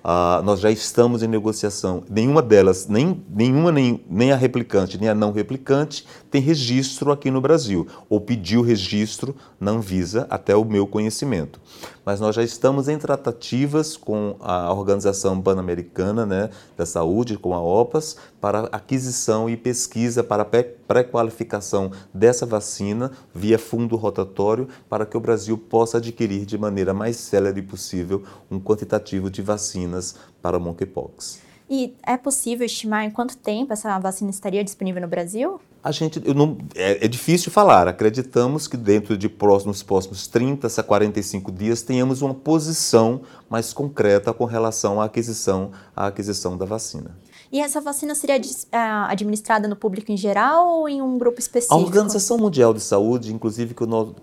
Uh, 0.03 0.43
nós 0.43 0.59
já 0.59 0.69
estamos 0.69 1.23
em 1.23 1.29
negociação. 1.29 2.03
Nenhuma 2.11 2.43
delas, 2.43 2.89
nem, 2.89 3.23
nenhuma, 3.31 3.71
nem, 3.71 4.05
nem 4.11 4.33
a 4.33 4.37
replicante, 4.37 4.99
nem 4.99 5.09
a 5.09 5.15
não 5.15 5.31
replicante, 5.31 6.05
tem 6.29 6.43
registro 6.43 7.13
aqui 7.13 7.31
no 7.31 7.41
Brasil, 7.41 7.87
ou 8.09 8.21
pediu 8.21 8.63
registro 8.63 9.35
na 9.61 9.71
Anvisa, 9.71 10.27
até 10.29 10.57
o 10.57 10.65
meu 10.65 10.89
conhecimento. 10.89 11.61
Mas 12.05 12.21
nós 12.21 12.35
já 12.35 12.43
estamos 12.43 12.89
em 12.89 12.99
tratativas 12.99 13.97
com 13.97 14.37
a 14.41 14.73
Organização 14.73 15.41
Pan-Americana 15.41 16.27
né, 16.27 16.51
da 16.77 16.85
Saúde, 16.85 17.39
com 17.39 17.55
a 17.55 17.61
OPAS, 17.61 18.17
para 18.41 18.69
aquisição 18.73 19.49
e 19.49 19.57
pesquisa 19.57 20.25
para 20.25 20.45
pré-qualificação 20.45 21.93
dessa 22.13 22.45
vacina 22.45 23.13
via 23.33 23.59
fundo 23.59 23.97
rotatório, 23.97 24.69
para 24.89 25.07
que 25.07 25.17
o 25.17 25.21
Brasil 25.21 25.57
possa 25.57 25.99
adquirir 25.99 26.45
de 26.45 26.59
maneira 26.59 26.93
mais 26.93 27.17
célere 27.17 27.63
possível 27.63 28.25
um 28.51 28.59
quantitativo 28.59 29.31
de 29.31 29.43
vacinas 29.43 30.17
para 30.41 30.59
monkeypox. 30.59 31.41
E 31.71 31.95
é 32.03 32.17
possível 32.17 32.67
estimar 32.67 33.05
em 33.05 33.11
quanto 33.11 33.37
tempo 33.37 33.73
essa 33.73 33.99
vacina 33.99 34.31
estaria 34.31 34.63
disponível 34.65 35.01
no 35.01 35.09
Brasil? 35.09 35.61
A 35.85 35.91
gente, 35.91 36.21
não, 36.33 36.59
é, 36.77 37.05
é, 37.05 37.09
difícil 37.09 37.51
falar. 37.51 37.89
Acreditamos 37.89 38.69
que 38.69 38.77
dentro 38.77 39.19
de 39.19 39.29
próximos, 39.29 39.83
próximos 39.83 40.29
30 40.29 40.69
a 40.69 40.83
45 40.83 41.51
dias 41.51 41.83
tenhamos 41.83 42.23
uma 42.23 42.35
posição 42.35 43.23
mais 43.51 43.73
concreta 43.73 44.33
com 44.33 44.45
relação 44.45 45.01
à 45.01 45.07
aquisição, 45.07 45.73
à 45.97 46.07
aquisição 46.07 46.57
da 46.57 46.65
vacina. 46.65 47.17
E 47.53 47.61
essa 47.61 47.83
vacina 47.83 48.15
seria 48.15 48.41
ah, 48.73 49.11
administrada 49.11 49.69
no 49.69 49.77
público 49.77 50.11
em 50.11 50.17
geral 50.17 50.67
ou 50.69 50.89
em 50.89 51.03
um 51.03 51.19
grupo 51.19 51.39
específico? 51.39 51.75
A 51.75 51.77
Organização 51.77 52.39
Mundial 52.39 52.73
de 52.73 52.81
Saúde, 52.81 53.31
inclusive 53.31 53.75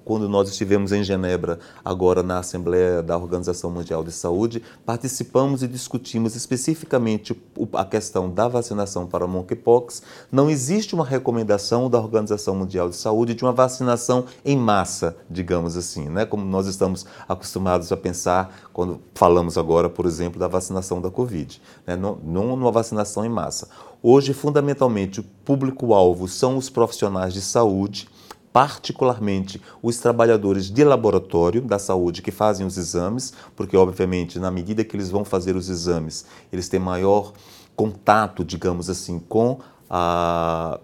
quando 0.03 0.27
nós 0.27 0.49
estivemos 0.49 0.91
em 0.91 1.03
Genebra, 1.03 1.59
agora 1.85 2.23
na 2.23 2.39
Assembleia 2.39 3.03
da 3.03 3.15
Organização 3.15 3.69
Mundial 3.69 4.03
de 4.03 4.11
Saúde, 4.11 4.63
participamos 4.83 5.61
e 5.61 5.67
discutimos 5.67 6.35
especificamente 6.35 7.39
a 7.73 7.85
questão 7.85 8.31
da 8.31 8.47
vacinação 8.47 9.05
para 9.05 9.27
monkeypox. 9.27 10.01
Não 10.31 10.49
existe 10.49 10.95
uma 10.95 11.05
recomendação 11.05 11.87
da 11.87 11.99
Organização 11.99 12.55
Mundial 12.55 12.89
de 12.89 12.95
Saúde 12.95 13.35
de 13.35 13.43
uma 13.43 13.53
vacinação 13.53 14.25
em 14.43 14.57
massa, 14.57 15.15
digamos 15.29 15.77
assim, 15.77 16.09
né? 16.09 16.25
como 16.25 16.43
nós 16.43 16.65
estamos 16.65 17.05
acostumados 17.27 17.91
a 17.91 17.97
pensar 17.97 18.69
quando 18.73 18.99
falamos 19.13 19.55
agora, 19.55 19.87
por 19.87 20.07
exemplo, 20.07 20.39
da 20.39 20.47
vacinação 20.47 20.99
da 20.99 21.11
Covid. 21.11 21.61
Né? 21.85 21.95
Não, 21.95 22.17
não 22.23 22.51
uma 22.55 22.71
vacinação 22.71 23.18
vacinação 23.19 23.25
em 23.25 23.29
massa. 23.29 23.67
Hoje, 24.01 24.33
fundamentalmente, 24.33 25.19
o 25.19 25.23
público-alvo 25.23 26.27
são 26.27 26.57
os 26.57 26.69
profissionais 26.69 27.33
de 27.33 27.41
saúde, 27.41 28.07
particularmente 28.53 29.61
os 29.83 29.97
trabalhadores 29.97 30.69
de 30.69 30.83
laboratório 30.83 31.61
da 31.61 31.77
saúde 31.77 32.21
que 32.21 32.31
fazem 32.31 32.65
os 32.65 32.77
exames, 32.77 33.33
porque, 33.55 33.75
obviamente, 33.75 34.39
na 34.39 34.49
medida 34.49 34.83
que 34.83 34.95
eles 34.95 35.09
vão 35.09 35.25
fazer 35.25 35.55
os 35.55 35.69
exames, 35.69 36.25
eles 36.51 36.69
têm 36.69 36.79
maior 36.79 37.33
contato, 37.75 38.43
digamos 38.43 38.89
assim, 38.89 39.19
com, 39.19 39.59
a, 39.89 40.79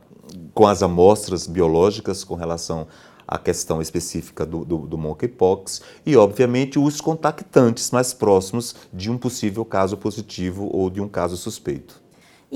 com 0.54 0.68
as 0.68 0.84
amostras 0.84 1.48
biológicas 1.48 2.24
com 2.24 2.36
relação 2.36 2.88
à 3.28 3.40
questão 3.40 3.82
específica 3.82 4.46
do, 4.46 4.64
do, 4.64 4.78
do 4.80 4.98
monkeypox 4.98 5.82
e, 6.06 6.16
obviamente, 6.16 6.78
os 6.78 7.02
contactantes 7.02 7.90
mais 7.92 8.14
próximos 8.14 8.76
de 8.94 9.10
um 9.10 9.18
possível 9.18 9.66
caso 9.66 9.98
positivo 9.98 10.70
ou 10.72 10.90
de 10.90 11.02
um 11.02 11.08
caso 11.08 11.36
suspeito. 11.36 12.05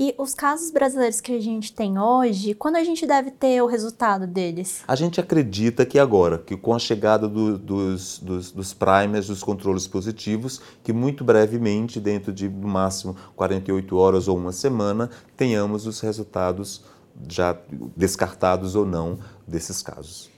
E 0.02 0.14
os 0.16 0.32
casos 0.32 0.70
brasileiros 0.70 1.20
que 1.20 1.30
a 1.30 1.38
gente 1.38 1.74
tem 1.74 1.98
hoje, 1.98 2.54
quando 2.54 2.76
a 2.76 2.82
gente 2.82 3.06
deve 3.06 3.30
ter 3.30 3.62
o 3.62 3.66
resultado 3.66 4.26
deles? 4.26 4.82
A 4.88 4.96
gente 4.96 5.20
acredita 5.20 5.84
que 5.84 5.98
agora, 5.98 6.38
que 6.38 6.56
com 6.56 6.74
a 6.74 6.78
chegada 6.78 7.28
do, 7.28 7.58
dos, 7.58 8.18
dos, 8.18 8.50
dos 8.50 8.72
primers, 8.72 9.26
dos 9.26 9.42
controles 9.42 9.86
positivos, 9.86 10.62
que 10.82 10.90
muito 10.90 11.22
brevemente, 11.22 12.00
dentro 12.00 12.32
de 12.32 12.48
no 12.48 12.66
máximo 12.66 13.14
48 13.36 13.94
horas 13.94 14.26
ou 14.26 14.38
uma 14.38 14.52
semana, 14.52 15.10
tenhamos 15.36 15.86
os 15.86 16.00
resultados 16.00 16.82
já 17.28 17.54
descartados 17.94 18.74
ou 18.74 18.86
não 18.86 19.18
desses 19.46 19.82
casos. 19.82 20.30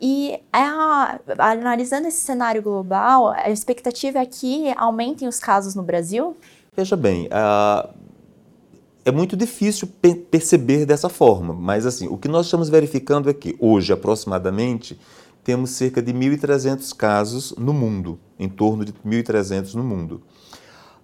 E 0.00 0.40
a, 0.50 1.20
analisando 1.36 2.08
esse 2.08 2.22
cenário 2.22 2.62
global, 2.62 3.28
a 3.28 3.50
expectativa 3.50 4.18
é 4.18 4.24
que 4.24 4.72
aumentem 4.78 5.28
os 5.28 5.38
casos 5.38 5.74
no 5.74 5.82
Brasil? 5.82 6.34
Veja 6.74 6.96
bem, 6.96 7.28
é 9.04 9.10
muito 9.10 9.36
difícil 9.36 9.88
perceber 10.30 10.84
dessa 10.84 11.08
forma, 11.08 11.54
mas 11.54 11.86
assim, 11.86 12.06
o 12.08 12.16
que 12.16 12.28
nós 12.28 12.46
estamos 12.46 12.68
verificando 12.68 13.30
é 13.30 13.34
que 13.34 13.56
hoje, 13.58 13.92
aproximadamente, 13.92 14.98
temos 15.42 15.70
cerca 15.70 16.02
de 16.02 16.12
1.300 16.12 16.94
casos 16.94 17.54
no 17.56 17.72
mundo, 17.72 18.18
em 18.38 18.48
torno 18.48 18.84
de 18.84 18.92
1.300 18.92 19.74
no 19.74 19.82
mundo. 19.82 20.22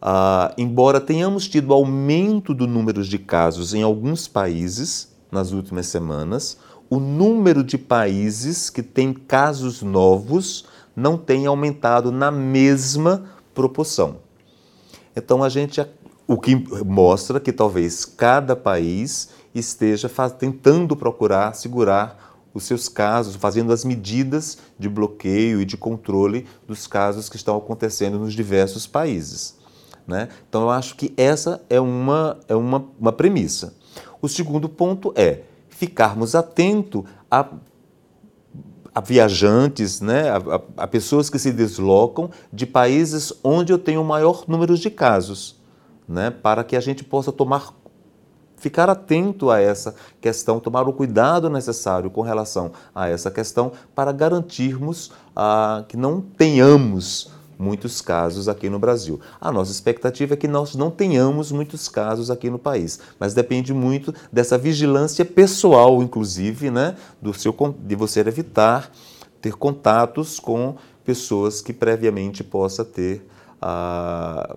Ah, 0.01 0.53
embora 0.59 1.01
tenhamos 1.01 1.49
tido 1.49 1.73
aumento 1.73 2.53
do 2.53 2.67
número 2.67 3.03
de 3.03 3.19
casos 3.19 3.73
em 3.73 3.83
alguns 3.83 4.29
países 4.29 5.15
nas 5.33 5.53
últimas 5.53 5.87
semanas, 5.87 6.59
o 6.89 6.99
número 7.01 7.65
de 7.65 7.79
países 7.79 8.71
que 8.71 8.83
têm 8.83 9.13
casos 9.13 9.83
novos 9.83 10.67
não 10.95 11.17
tem 11.17 11.47
aumentado 11.47 12.13
na 12.13 12.31
mesma 12.31 13.25
proporção. 13.55 14.19
Então 15.17 15.43
a 15.43 15.49
gente 15.49 15.81
o 16.27 16.37
que 16.37 16.57
mostra 16.85 17.39
que 17.39 17.53
talvez 17.53 18.05
cada 18.05 18.57
país 18.57 19.29
esteja 19.55 20.11
tentando 20.39 20.97
procurar 20.97 21.55
segurar 21.55 22.27
os 22.53 22.65
seus 22.65 22.89
casos, 22.89 23.37
fazendo 23.37 23.73
as 23.73 23.85
medidas 23.85 24.59
de 24.79 24.89
bloqueio 24.89 25.61
e 25.61 25.65
de 25.65 25.77
controle 25.77 26.47
dos 26.67 26.87
casos 26.87 27.29
que 27.29 27.37
estão 27.37 27.57
acontecendo 27.57 28.19
nos 28.19 28.33
diversos 28.33 28.87
países. 28.87 29.57
Né? 30.07 30.29
Então, 30.49 30.63
eu 30.63 30.71
acho 30.71 30.97
que 30.97 31.13
essa 31.17 31.63
é 31.69 31.79
uma, 31.79 32.39
é 32.49 32.55
uma, 32.55 32.85
uma 32.99 33.13
premissa. 33.13 33.75
O 34.23 34.29
segundo 34.29 34.69
ponto 34.69 35.13
é 35.15 35.43
ficarmos 35.69 36.35
atentos 36.35 37.05
a, 37.31 37.47
a 38.95 39.01
viajantes, 39.01 40.01
né? 40.01 40.31
A, 40.31 40.37
a, 40.37 40.85
a 40.85 40.87
pessoas 40.87 41.29
que 41.29 41.39
se 41.39 41.53
deslocam 41.53 42.31
de 42.51 42.65
países 42.65 43.33
onde 43.45 43.73
eu 43.73 43.79
tenho 43.79 44.03
maior 44.03 44.45
número 44.49 44.79
de 44.79 44.89
casos 44.89 45.56
né, 46.09 46.31
para 46.31 46.63
que 46.65 46.77
a 46.77 46.81
gente 46.81 47.05
possa 47.05 47.33
tomar 47.33 47.75
ficar 48.57 48.89
atento 48.89 49.51
a 49.51 49.61
essa 49.61 49.95
questão, 50.21 50.59
tomar 50.59 50.89
o 50.89 50.93
cuidado 50.93 51.51
necessário 51.51 52.11
com 52.11 52.23
relação 52.23 52.73
a 52.95 53.09
essa 53.09 53.31
questão 53.31 53.73
para 53.95 54.13
garantirmos 54.13 55.13
ah, 55.37 55.85
que 55.87 55.97
não 55.97 56.23
tenhamos 56.23 57.31
muitos 57.59 58.01
casos 58.01 58.49
aqui 58.49 58.69
no 58.69 58.79
Brasil. 58.79 59.21
A 59.41 59.51
nossa 59.51 59.73
expectativa 59.73 60.35
é 60.35 60.37
que 60.37 60.49
nós 60.49 60.75
não 60.75 60.91
tenhamos 60.91 61.51
muitos 61.53 61.89
casos 61.89 62.31
aqui 62.31 62.51
no 62.51 62.59
país, 62.59 63.01
mas 63.19 63.35
depende 63.35 63.73
muito 63.73 64.13
dessa 64.33 64.59
vigilância 64.59 65.25
pessoal, 65.25 66.03
inclusive, 66.03 66.71
né, 66.71 66.97
do 67.21 67.33
seu, 67.33 67.55
de 67.79 67.95
você 67.95 68.21
evitar 68.21 68.91
ter 69.41 69.55
contatos 69.55 70.41
com 70.41 70.77
pessoas 71.05 71.61
que 71.61 71.73
previamente 71.73 72.43
possa 72.43 72.85
ter 72.85 73.27
ah, 73.61 74.57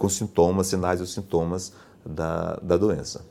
com 0.00 0.08
sintomas, 0.08 0.68
sinais 0.68 1.00
ou 1.00 1.06
sintomas 1.06 1.74
da, 2.04 2.56
da 2.62 2.78
doença. 2.78 3.24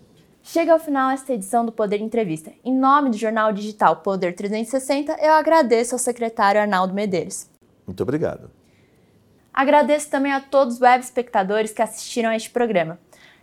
Chega 0.43 0.71
ao 0.71 0.79
final 0.79 1.10
esta 1.10 1.34
edição 1.34 1.65
do 1.65 1.71
Poder 1.71 1.99
Entrevista. 1.99 2.51
Em 2.63 2.73
nome 2.73 3.10
do 3.10 3.17
jornal 3.17 3.51
digital 3.51 3.97
Poder 3.97 4.36
360, 4.36 5.17
eu 5.19 5.34
agradeço 5.34 5.95
ao 5.95 5.99
secretário 5.99 6.62
Arnaldo 6.62 6.93
Medeiros. 6.93 7.49
Muito 7.86 8.03
obrigado. 8.03 8.51
Agradeço 9.51 10.10
também 10.10 10.32
a 10.32 10.39
todos 10.39 10.75
os 10.75 10.82
web 10.82 11.03
espectadores 11.03 11.71
que 11.71 11.82
assistiram 11.82 12.29
a 12.29 12.36
este 12.36 12.51
programa. 12.51 12.99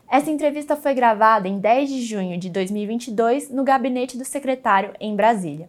Essa 0.08 0.30
entrevista 0.30 0.76
foi 0.76 0.94
gravada 0.94 1.48
em 1.48 1.58
10 1.58 1.88
de 1.88 2.02
junho 2.02 2.38
de 2.38 2.48
2022 2.48 3.50
no 3.50 3.64
gabinete 3.64 4.16
do 4.16 4.24
secretário 4.24 4.94
em 5.00 5.16
Brasília. 5.16 5.68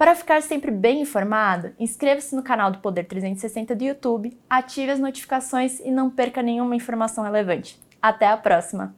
Para 0.00 0.14
ficar 0.14 0.40
sempre 0.40 0.70
bem 0.70 1.02
informado, 1.02 1.74
inscreva-se 1.78 2.34
no 2.34 2.42
canal 2.42 2.70
do 2.70 2.78
Poder 2.78 3.04
360 3.04 3.76
do 3.76 3.84
YouTube, 3.84 4.34
ative 4.48 4.92
as 4.92 4.98
notificações 4.98 5.78
e 5.78 5.90
não 5.90 6.08
perca 6.08 6.40
nenhuma 6.40 6.74
informação 6.74 7.22
relevante. 7.22 7.78
Até 8.00 8.26
a 8.26 8.36
próxima! 8.38 8.94